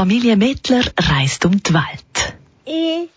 Familie 0.00 0.34
Mittler 0.34 0.84
reist 0.98 1.44
um 1.44 1.62
die 1.62 1.74
Welt. 1.74 2.34
Ich 2.64 3.10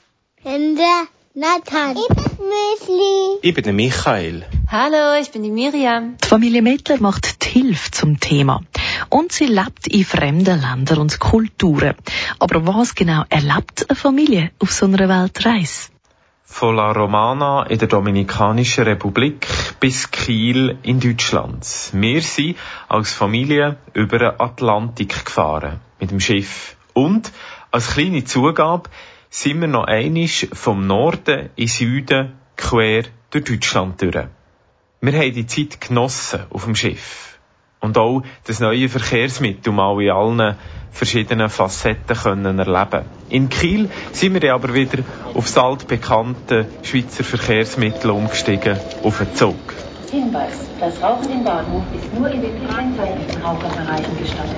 bin 0.44 0.76
der 0.76 1.08
Nathan. 1.34 1.96
Ich 1.96 2.08
bin 2.10 2.48
Müsli. 2.52 3.40
Ich 3.42 3.54
bin 3.54 3.64
der 3.64 3.72
Michael. 3.72 4.46
Hallo, 4.70 5.18
ich 5.18 5.32
bin 5.32 5.44
die 5.44 5.50
Miriam. 5.50 6.18
Die 6.22 6.28
Familie 6.28 6.62
Mittler 6.62 7.00
macht 7.00 7.46
die 7.46 7.52
Hilfe 7.52 7.90
zum 7.92 8.20
Thema. 8.20 8.64
Und 9.08 9.32
sie 9.32 9.46
lebt 9.46 9.88
in 9.88 10.04
fremden 10.04 10.60
Ländern 10.60 10.98
und 10.98 11.22
Kulturen. 11.22 11.96
Aber 12.40 12.68
was 12.68 12.96
genau 12.96 13.24
erlebt 13.30 13.86
eine 13.88 13.96
Familie 13.96 14.52
auf 14.60 14.74
so 14.74 14.86
einer 14.86 15.08
Weltreise? 15.08 15.93
Von 16.46 16.76
La 16.76 16.92
Romana 16.92 17.64
in 17.64 17.80
der 17.80 17.88
Dominikanischen 17.88 18.84
Republik 18.84 19.48
bis 19.80 20.12
Kiel 20.12 20.78
in 20.84 21.00
Deutschland. 21.00 21.66
Wir 21.94 22.22
sind 22.22 22.58
als 22.90 23.14
Familie 23.14 23.78
über 23.94 24.20
den 24.20 24.40
Atlantik 24.40 25.26
gefahren. 25.26 25.80
Mit 26.02 26.12
dem 26.12 26.20
Schiff. 26.20 26.76
Und 26.94 27.32
als 27.72 27.94
kleine 27.94 28.26
Zugabe 28.26 28.90
sind 29.30 29.62
wir 29.62 29.70
noch 29.70 29.86
einisch 29.86 30.48
vom 30.52 30.86
Norden 30.86 31.50
in 31.56 31.68
Süden 31.68 32.34
quer 32.58 33.04
durch 33.32 33.46
Deutschland 33.46 34.02
durch. 34.02 34.28
Wir 35.00 35.14
haben 35.14 35.34
die 35.34 35.48
Zeit 35.48 35.80
genossen 35.80 36.42
auf 36.50 36.66
dem 36.66 36.76
Schiff. 36.76 37.33
Und 37.84 37.98
auch 37.98 38.24
das 38.46 38.62
neue 38.62 38.88
Verkehrsmittel 38.88 39.74
mal 39.74 40.02
in 40.02 40.10
allen 40.10 40.56
verschiedenen 40.94 41.50
Facetten 41.50 42.16
können 42.16 42.58
erleben. 42.58 43.04
In 43.28 43.50
Kiel 43.50 43.90
sind 44.14 44.42
wir 44.42 44.54
aber 44.54 44.74
wieder 44.74 45.04
auf 45.34 45.48
das 45.48 45.58
altbekannte 45.58 46.68
Schweizer 46.82 47.26
Verkehrsmittel 47.26 48.12
umgestiegen, 48.12 48.78
auf 49.04 49.18
den 49.18 49.36
Zug. 49.36 49.58
Hinweis, 50.10 50.62
das 50.80 51.02
Rauchen 51.02 51.30
im 51.30 51.44
Bahnhof 51.44 51.84
ist 51.94 52.14
nur 52.18 52.30
in 52.32 52.42
den 52.42 52.66
kennzeichneten 52.66 53.42
Raucherbereichen 53.42 54.18
gestattet. 54.18 54.56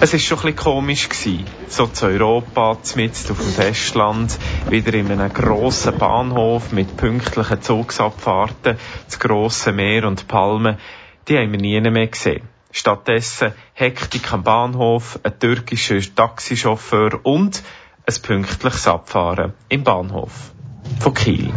Es 0.00 0.14
war 0.14 0.18
schon 0.18 0.38
ein 0.38 0.42
bisschen 0.42 0.56
komisch 0.56 1.08
gewesen. 1.10 1.44
So 1.68 1.88
zu 1.88 2.06
Europa, 2.06 2.78
mitten 2.94 3.32
auf 3.32 3.38
dem 3.38 3.52
Festland, 3.52 4.38
wieder 4.70 4.94
in 4.94 5.12
einem 5.12 5.30
grossen 5.30 5.98
Bahnhof 5.98 6.72
mit 6.72 6.96
pünktlichen 6.96 7.60
Zugsabfahrten, 7.60 8.78
das 9.04 9.18
grosse 9.18 9.72
Meer 9.72 10.06
und 10.06 10.26
Palmen, 10.26 10.78
die 11.28 11.38
haben 11.38 11.52
wir 11.52 11.58
nie 11.58 11.80
mehr 11.80 12.06
gesehen. 12.06 12.48
Stattdessen 12.70 13.52
Hektik 13.74 14.32
am 14.32 14.42
Bahnhof, 14.42 15.18
ein 15.22 15.38
türkischer 15.38 16.00
Taxichauffeur 16.14 17.20
und 17.24 17.62
ein 18.06 18.22
pünktliches 18.22 18.86
Abfahren 18.86 19.54
im 19.68 19.82
Bahnhof 19.82 20.52
von 21.00 21.14
Kiel. 21.14 21.52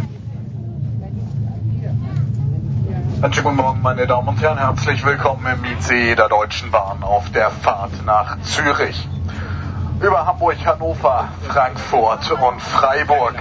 Guten 3.20 3.56
Morgen, 3.56 3.82
meine 3.82 4.06
Damen 4.06 4.28
und 4.28 4.40
Herren. 4.40 4.56
Herzlich 4.56 5.04
willkommen 5.04 5.46
im 5.46 5.64
ICE 5.64 6.14
der 6.14 6.28
Deutschen 6.28 6.70
Bahn 6.70 7.02
auf 7.02 7.30
der 7.32 7.50
Fahrt 7.50 7.92
nach 8.06 8.40
Zürich. 8.40 9.06
Über 10.00 10.26
Hamburg, 10.26 10.56
Hannover, 10.64 11.28
Frankfurt 11.46 12.30
und 12.30 12.62
Freiburg. 12.62 13.36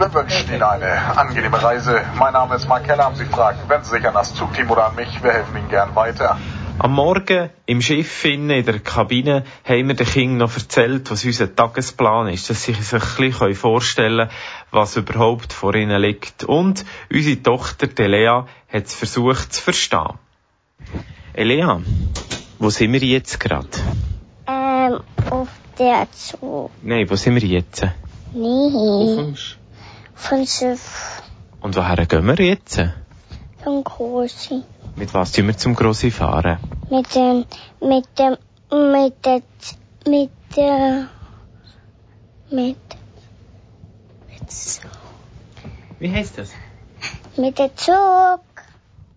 Wir 0.00 0.14
wünschen 0.14 0.48
Ihnen 0.48 0.62
eine 0.62 1.14
angenehme 1.18 1.62
Reise. 1.62 2.00
Mein 2.18 2.32
Name 2.32 2.54
ist 2.54 2.66
Mark 2.66 2.84
Keller. 2.84 3.04
Haben 3.04 3.16
Sie 3.16 3.26
Fragen, 3.26 3.58
wenden 3.68 3.84
Sie 3.84 3.90
sich 3.90 4.08
an 4.08 4.14
das 4.14 4.34
Zugteam 4.34 4.70
oder 4.70 4.86
an 4.86 4.94
mich. 4.94 5.22
Wir 5.22 5.30
helfen 5.30 5.58
Ihnen 5.58 5.68
gern 5.68 5.94
weiter. 5.94 6.38
Am 6.78 6.92
Morgen 6.94 7.50
im 7.66 7.82
Schiff 7.82 8.24
in 8.24 8.48
der 8.48 8.78
Kabine 8.78 9.44
haben 9.62 9.88
wir 9.88 9.94
den 9.94 10.06
Kindern 10.06 10.38
noch 10.38 10.56
erzählt, 10.56 11.10
was 11.10 11.26
unser 11.26 11.54
Tagesplan 11.54 12.28
ist, 12.28 12.48
dass 12.48 12.62
sie 12.62 12.72
sich 12.72 12.94
ein 12.94 13.00
bisschen 13.28 13.54
vorstellen 13.54 14.28
können, 14.28 14.30
was 14.70 14.96
überhaupt 14.96 15.52
vor 15.52 15.74
ihnen 15.74 16.00
liegt. 16.00 16.44
Und 16.44 16.86
unsere 17.12 17.42
Tochter 17.42 17.86
Elea 17.98 18.46
hat 18.72 18.86
es 18.86 18.94
versucht 18.94 19.52
zu 19.52 19.60
verstehen. 19.60 20.14
Elea, 21.34 21.78
wo 22.58 22.70
sind 22.70 22.94
wir 22.94 23.00
jetzt 23.00 23.38
gerade? 23.38 23.68
Ähm, 24.46 25.00
auf 25.28 25.48
der 25.78 26.08
Zug. 26.12 26.70
Nein, 26.80 27.04
wo 27.10 27.16
sind 27.16 27.34
wir 27.34 27.46
jetzt? 27.46 27.86
Nee. 28.32 29.34
Von 30.20 30.46
Schiff. 30.46 31.22
Und 31.60 31.76
woher 31.76 32.06
gehen 32.06 32.26
wir 32.26 32.38
jetzt? 32.44 32.80
Von 33.64 33.82
Großi. 33.84 34.62
Mit 34.96 35.12
was 35.14 35.32
tun 35.32 35.46
wir 35.46 35.56
zum 35.56 35.74
Grossi 35.74 36.10
fahren? 36.10 36.58
Mit 36.90 37.14
dem, 37.14 37.44
mit 37.80 38.06
dem, 38.18 38.36
mit 38.70 39.24
der, 39.24 39.42
mit 40.06 40.30
der, 40.56 41.08
mit, 42.50 42.76
mit, 44.28 44.80
Wie 45.98 46.12
heisst 46.12 46.38
das? 46.38 46.50
mit 47.36 47.58
der 47.58 47.74
Zug. 47.76 48.40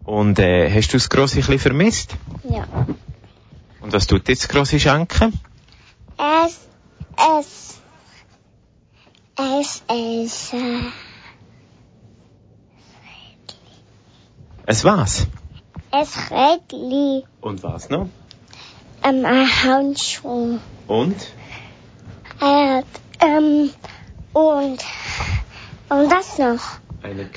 Und 0.06 0.40
äh, 0.40 0.70
hast 0.74 0.94
du 0.94 0.97
das 0.97 1.09
Grossi 1.09 1.38
ein 1.38 1.41
bisschen 1.41 1.59
vermisst? 1.59 2.16
Ja. 2.50 2.66
Und 3.81 3.94
was 3.94 4.08
tut 4.08 4.28
jetzt 4.30 4.44
das 4.44 4.50
Grossi 4.50 4.80
schenken? 4.80 5.40
Es, 6.18 6.59
es, 7.40 7.80
es, 9.36 9.84
es, 9.88 10.54
äh, 10.54 10.80
Es 14.66 14.84
was? 14.84 15.28
es 15.92 16.32
Rädli, 16.32 17.26
Und 17.42 17.64
was 17.64 17.90
noch? 17.90 18.10
ähm, 19.04 19.26
ein 19.26 19.64
Handschuh. 19.64 20.60
Und? 20.88 21.16
Er 22.40 22.78
hat, 22.78 22.86
ähm, 23.20 23.70
und, 24.34 24.84
und 25.90 26.10
das 26.12 26.38
noch, 26.40 26.80
Eine 27.04 27.30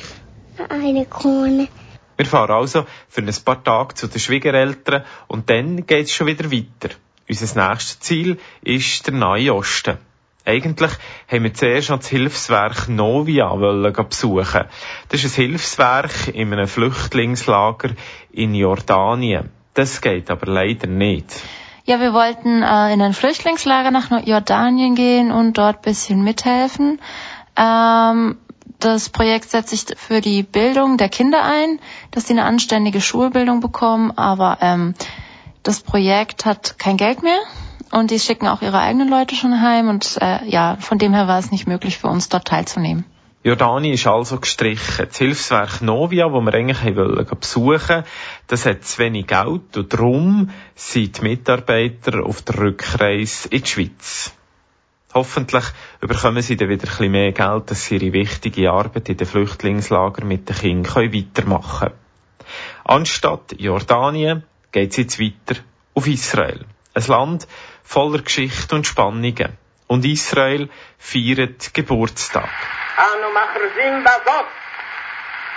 eine 0.68 1.04
Krone. 1.06 1.68
Wir 2.16 2.26
fahren 2.26 2.50
also 2.52 2.86
für 3.08 3.20
ein 3.20 3.34
paar 3.44 3.62
Tage 3.62 3.94
zu 3.94 4.06
den 4.06 4.18
Schwiegereltern 4.20 5.04
und 5.28 5.50
dann 5.50 5.84
geht's 5.86 6.12
schon 6.12 6.26
wieder 6.28 6.50
weiter. 6.50 6.94
Unser 7.28 7.68
nächstes 7.68 8.00
Ziel 8.00 8.38
ist 8.62 9.06
der 9.06 9.14
Nahe 9.14 9.52
Osten. 9.52 9.98
Eigentlich 10.46 10.92
haben 11.28 11.42
wir 11.42 11.54
zuerst 11.54 11.90
das 11.90 12.06
Hilfswerk 12.06 12.88
Novia 12.88 13.52
besuchen. 13.54 14.64
Das 15.08 15.24
ist 15.24 15.36
ein 15.36 15.48
Hilfswerk 15.48 16.28
in 16.28 16.52
einem 16.52 16.68
Flüchtlingslager 16.68 17.90
in 18.32 18.54
Jordanien. 18.54 19.50
Das 19.74 20.00
geht 20.00 20.30
aber 20.30 20.46
leider 20.46 20.86
nicht. 20.86 21.42
Ja, 21.84 22.00
wir 22.00 22.12
wollten 22.12 22.62
äh, 22.62 22.92
in 22.94 23.02
ein 23.02 23.12
Flüchtlingslager 23.12 23.90
nach 23.90 24.10
Jordanien 24.24 24.94
gehen 24.94 25.32
und 25.32 25.58
dort 25.58 25.82
bisschen 25.82 26.22
mithelfen. 26.22 27.00
Ähm, 27.56 28.38
das 28.78 29.08
Projekt 29.08 29.50
setzt 29.50 29.70
sich 29.70 29.98
für 29.98 30.20
die 30.20 30.44
Bildung 30.44 30.96
der 30.96 31.08
Kinder 31.08 31.42
ein, 31.42 31.80
dass 32.12 32.28
sie 32.28 32.34
eine 32.34 32.44
anständige 32.44 33.00
Schulbildung 33.00 33.60
bekommen, 33.60 34.12
aber 34.16 34.58
ähm, 34.60 34.94
das 35.62 35.80
Projekt 35.80 36.44
hat 36.44 36.78
kein 36.78 36.96
Geld 36.96 37.22
mehr 37.22 37.40
und 37.96 38.10
die 38.10 38.18
schicken 38.18 38.46
auch 38.46 38.62
ihre 38.62 38.78
eigenen 38.78 39.08
Leute 39.08 39.34
schon 39.34 39.60
heim 39.60 39.88
und 39.88 40.18
äh, 40.20 40.44
ja, 40.48 40.76
von 40.80 40.98
dem 40.98 41.14
her 41.14 41.28
war 41.28 41.38
es 41.38 41.50
nicht 41.50 41.66
möglich 41.66 41.98
für 41.98 42.08
uns 42.08 42.28
dort 42.28 42.46
teilzunehmen. 42.46 43.04
Jordanien 43.42 43.94
ist 43.94 44.06
also 44.06 44.38
gestrichen. 44.40 45.06
Das 45.08 45.18
Hilfswerk 45.18 45.80
Novia, 45.80 46.32
wo 46.32 46.40
wir 46.40 46.52
eigentlich 46.52 46.96
wollen 46.96 47.26
besuchen, 47.40 48.02
das 48.48 48.66
hat 48.66 48.84
zu 48.84 48.98
wenig 48.98 49.28
Geld 49.28 49.76
und 49.76 49.92
darum 49.92 50.50
sind 50.74 51.18
die 51.18 51.22
Mitarbeiter 51.22 52.24
auf 52.24 52.42
der 52.42 52.58
Rückreise 52.58 53.48
in 53.48 53.62
die 53.62 53.68
Schweiz. 53.68 54.32
Hoffentlich 55.14 55.64
bekommen 56.00 56.42
sie 56.42 56.56
dann 56.56 56.68
wieder 56.68 56.88
ein 57.00 57.10
mehr 57.10 57.32
Geld, 57.32 57.70
dass 57.70 57.86
sie 57.86 57.96
ihre 57.96 58.12
wichtige 58.12 58.70
Arbeit 58.70 59.08
in 59.08 59.16
den 59.16 59.26
Flüchtlingslagern 59.26 60.28
mit 60.28 60.48
den 60.48 60.56
Kindern 60.56 61.14
weitermachen 61.14 61.88
können. 61.88 61.94
Anstatt 62.84 63.54
Jordanien 63.58 64.42
geht 64.72 64.90
es 64.90 64.96
jetzt 64.96 65.20
weiter 65.20 65.60
auf 65.94 66.06
Israel. 66.06 66.66
Ein 66.95 67.07
Land 67.07 67.47
voller 67.83 68.21
Geschichte 68.21 68.75
und 68.75 68.87
Spannungen. 68.87 69.57
Und 69.87 70.05
Israel 70.05 70.69
feiert 70.97 71.73
Geburtstag. 71.73 72.49
אנו 72.97 73.27
מכריזים 73.33 74.03
בזאת 74.03 74.45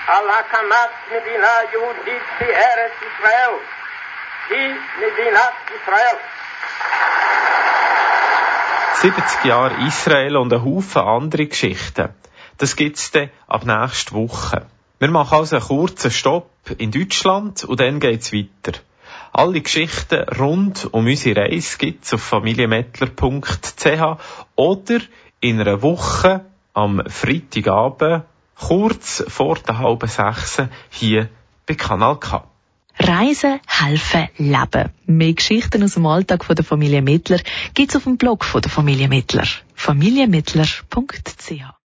על 0.06 0.30
הקמת 0.30 0.90
מדינה 1.06 1.54
יהודית 1.72 2.22
בארץ 2.40 2.92
ישראל. 3.02 3.54
היא 4.50 4.74
מדינת 4.98 5.52
ישראל. 5.70 6.16
70 9.02 9.44
Jahre 9.44 9.74
Israel 9.86 10.36
und 10.36 10.52
ein 10.52 10.64
Haufen 10.64 11.02
andere 11.02 11.46
Geschichten. 11.46 12.14
Das 12.58 12.76
gibt's 12.76 13.10
dann 13.10 13.30
ab 13.46 13.64
nächster 13.64 14.12
Woche. 14.14 14.66
Wir 14.98 15.10
machen 15.10 15.36
also 15.38 15.56
einen 15.56 15.64
kurzen 15.66 16.10
Stopp 16.10 16.50
in 16.78 16.90
Deutschland 16.90 17.64
und 17.64 17.80
dann 17.80 18.00
geht's 18.00 18.32
weiter. 18.32 18.78
Alle 19.31 19.61
Geschichten 19.61 20.23
rund 20.37 20.91
um 20.91 21.05
unsere 21.05 21.41
Reise 21.41 21.77
gibt's 21.77 22.13
auf 22.13 22.21
familiemettler.ch 22.21 24.17
oder 24.55 24.99
in 25.39 25.61
einer 25.61 25.81
Woche 25.81 26.45
am 26.73 27.01
Freitagabend 27.07 28.23
kurz 28.55 29.23
vor 29.27 29.55
der 29.55 29.79
halben 29.79 30.09
sechs 30.09 30.61
hier 30.89 31.29
bei 31.65 31.75
Kanal 31.75 32.19
K. 32.19 32.43
Reisen, 33.01 33.61
helfen, 33.65 34.27
leben. 34.37 34.89
Mehr 35.05 35.33
Geschichten 35.33 35.83
aus 35.83 35.93
dem 35.93 36.05
Alltag 36.05 36.43
von 36.43 36.55
der 36.55 36.65
Familie 36.65 37.01
Mittler 37.01 37.39
gibt's 37.73 37.95
auf 37.95 38.03
dem 38.03 38.17
Blog 38.17 38.43
von 38.43 38.61
der 38.61 38.71
Familie 38.71 39.07
Mittler. 39.07 39.47
familiemittler.ch 39.75 41.73